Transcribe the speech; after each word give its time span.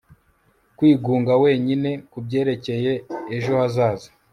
Kwigunga 0.77 1.31
wenyine 1.43 1.91
kubyerekeye 2.11 2.93
ejo 3.35 3.51
hazaza 3.59 4.09